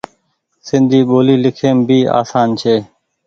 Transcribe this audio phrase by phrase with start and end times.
[0.67, 2.75] سندي ٻولي لکيم ڀي آسان ڇي۔